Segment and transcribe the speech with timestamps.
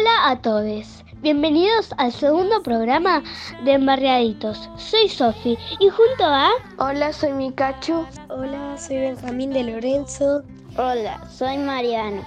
[0.00, 1.04] Hola a todos.
[1.20, 3.22] Bienvenidos al segundo programa
[3.64, 4.70] de Embarriaditos.
[4.78, 6.48] Soy Sofi y junto a...
[6.78, 8.06] Hola, soy Mikachu.
[8.30, 10.42] Hola, soy Benjamín de Lorenzo.
[10.78, 12.24] Hola, soy Mariano.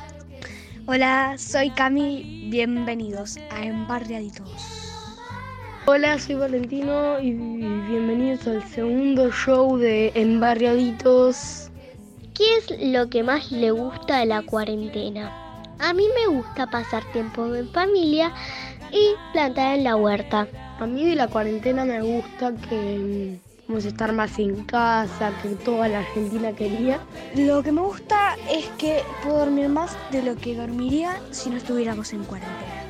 [0.86, 2.48] Hola, soy Cami.
[2.52, 4.52] Bienvenidos a Embarriaditos.
[5.88, 11.72] Hola, soy Valentino y bienvenidos al segundo show de Embarriaditos.
[12.36, 15.43] ¿Qué es lo que más le gusta de la cuarentena?
[15.80, 18.32] A mí me gusta pasar tiempo en familia
[18.92, 20.48] y plantar en la huerta.
[20.80, 25.32] A mí de la cuarentena me gusta que mm, vamos a estar más en casa,
[25.42, 27.00] que toda la Argentina quería.
[27.36, 31.58] Lo que me gusta es que puedo dormir más de lo que dormiría si no
[31.58, 32.84] estuviéramos en cuarentena.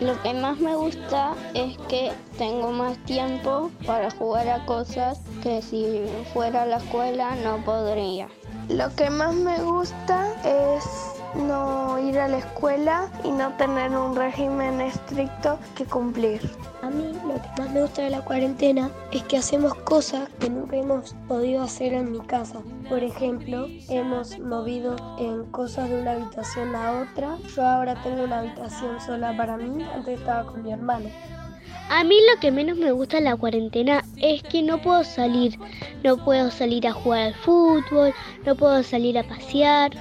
[0.00, 5.62] Lo que más me gusta es que tengo más tiempo para jugar a cosas que
[5.62, 6.02] si
[6.34, 8.28] fuera a la escuela no podría.
[8.68, 14.16] Lo que más me gusta es no ir a la escuela y no tener un
[14.16, 16.40] régimen estricto que cumplir.
[16.82, 20.50] A mí lo que más me gusta de la cuarentena es que hacemos cosas que
[20.50, 22.60] nunca hemos podido hacer en mi casa.
[22.88, 27.36] Por ejemplo, hemos movido en cosas de una habitación a otra.
[27.54, 31.08] Yo ahora tengo una habitación sola para mí, antes estaba con mi hermano.
[31.88, 35.58] A mí lo que menos me gusta de la cuarentena es que no puedo salir.
[36.02, 38.12] No puedo salir a jugar al fútbol,
[38.44, 39.92] no puedo salir a pasear.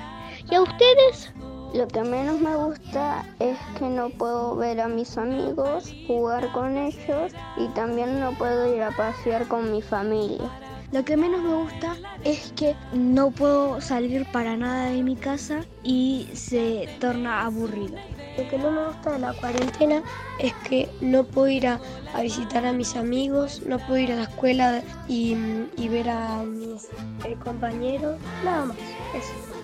[0.49, 1.31] ¿Y a ustedes?
[1.73, 6.77] Lo que menos me gusta es que no puedo ver a mis amigos, jugar con
[6.77, 10.49] ellos y también no puedo ir a pasear con mi familia.
[10.91, 15.65] Lo que menos me gusta es que no puedo salir para nada de mi casa
[15.83, 17.97] y se torna aburrido.
[18.37, 20.03] Lo que no me gusta de la cuarentena
[20.39, 21.80] es que no puedo ir a,
[22.14, 25.36] a visitar a mis amigos, no puedo ir a la escuela y,
[25.75, 26.86] y ver a mis
[27.25, 28.77] eh, compañeros, nada más.
[29.14, 29.55] Eso.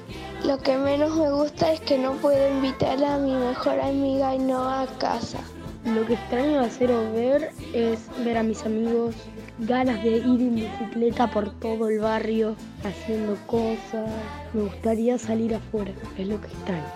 [0.45, 4.39] Lo que menos me gusta es que no puedo invitar a mi mejor amiga y
[4.39, 5.37] no a casa.
[5.85, 9.13] Lo que extraño hacer o ver es ver a mis amigos,
[9.59, 14.09] ganas de ir en bicicleta por todo el barrio haciendo cosas.
[14.53, 16.91] Me gustaría salir afuera, es lo que extraño.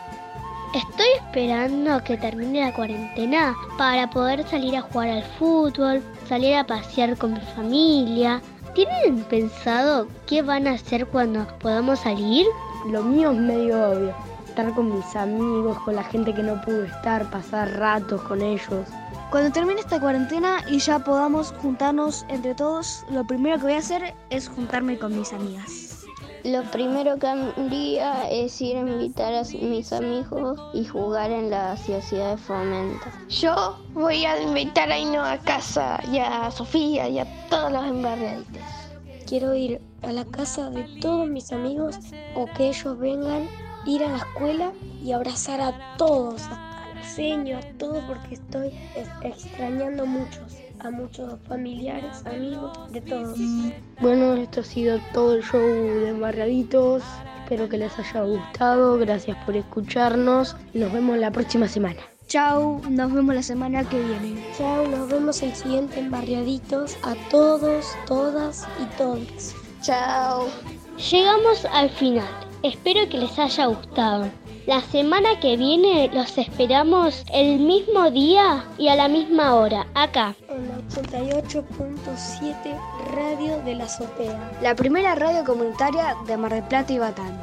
[0.73, 6.55] Estoy esperando a que termine la cuarentena para poder salir a jugar al fútbol, salir
[6.55, 8.41] a pasear con mi familia.
[8.73, 12.45] ¿Tienen pensado qué van a hacer cuando podamos salir?
[12.85, 14.16] Lo mío es medio obvio.
[14.47, 18.88] Estar con mis amigos, con la gente que no pudo estar, pasar ratos con ellos.
[19.31, 23.79] Cuando termine esta cuarentena y ya podamos juntarnos entre todos, lo primero que voy a
[23.79, 26.06] hacer es juntarme con mis amigas.
[26.44, 31.75] Lo primero que haría es ir a invitar a mis amigos y jugar en la
[31.75, 33.07] sociedad de fomento.
[33.29, 37.84] Yo voy a invitar a Ino a casa y a Sofía y a todos los
[37.85, 38.62] embarriaditos.
[39.25, 41.97] Quiero ir a la casa de todos mis amigos
[42.35, 43.47] o que ellos vengan,
[43.85, 44.71] ir a la escuela
[45.03, 48.71] y abrazar a todos, al seño, a todos porque estoy
[49.23, 53.37] extrañando muchos, a muchos familiares, amigos, de todos.
[53.99, 57.03] Bueno, esto ha sido todo el show de Embarriaditos.
[57.43, 58.97] Espero que les haya gustado.
[58.97, 60.55] Gracias por escucharnos.
[60.73, 62.01] Nos vemos la próxima semana.
[62.27, 64.43] Chau, nos vemos la semana que viene.
[64.57, 66.97] Chau, nos vemos el siguiente en Barriaditos.
[67.03, 69.53] A todos, todas y todos.
[69.81, 70.47] Chao.
[71.11, 72.27] Llegamos al final.
[72.63, 74.27] Espero que les haya gustado.
[74.65, 80.33] La semana que viene los esperamos el mismo día y a la misma hora, acá.
[80.49, 82.75] En la 88.7
[83.13, 84.51] Radio de la Azotea.
[84.63, 87.39] La primera radio comunitaria de Mar del Plata y Batán.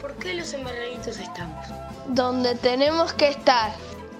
[0.00, 1.66] ¿Por qué los embarraditos estamos?
[2.08, 3.72] Donde tenemos que estar.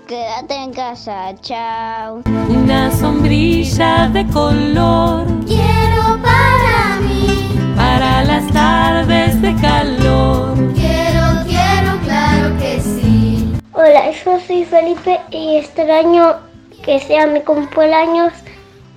[0.07, 2.23] Quédate en casa, chao.
[2.49, 10.55] Una sombrilla de color Quiero para mí, para las tardes de calor.
[10.75, 13.53] quiero, quiero, claro que sí.
[13.73, 16.37] Hola, yo soy Felipe y extraño
[16.85, 18.33] que sea mi cumpleaños,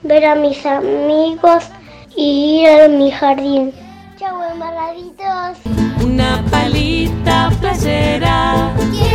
[0.03, 1.63] ver a mis amigos
[2.15, 3.73] y ir a mi jardín.
[4.19, 5.57] Chau, embarraditos.
[6.05, 9.08] Una palita playera Quiero